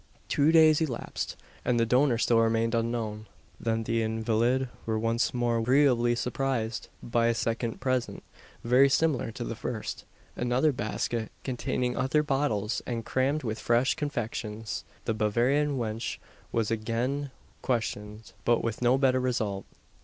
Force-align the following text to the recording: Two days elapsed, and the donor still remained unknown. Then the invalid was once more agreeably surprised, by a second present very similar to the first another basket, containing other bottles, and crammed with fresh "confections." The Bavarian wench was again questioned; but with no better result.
Two 0.27 0.51
days 0.51 0.81
elapsed, 0.81 1.35
and 1.63 1.79
the 1.79 1.85
donor 1.85 2.17
still 2.17 2.39
remained 2.39 2.73
unknown. 2.73 3.27
Then 3.59 3.83
the 3.83 4.01
invalid 4.01 4.67
was 4.87 4.97
once 4.99 5.31
more 5.31 5.59
agreeably 5.59 6.15
surprised, 6.15 6.87
by 7.03 7.27
a 7.27 7.35
second 7.35 7.79
present 7.79 8.23
very 8.63 8.89
similar 8.89 9.31
to 9.33 9.43
the 9.43 9.53
first 9.53 10.05
another 10.35 10.71
basket, 10.71 11.31
containing 11.43 11.95
other 11.95 12.23
bottles, 12.23 12.81
and 12.87 13.05
crammed 13.05 13.43
with 13.43 13.59
fresh 13.59 13.93
"confections." 13.93 14.85
The 15.05 15.13
Bavarian 15.13 15.77
wench 15.77 16.17
was 16.51 16.71
again 16.71 17.29
questioned; 17.61 18.33
but 18.43 18.63
with 18.63 18.81
no 18.81 18.97
better 18.97 19.19
result. 19.19 19.65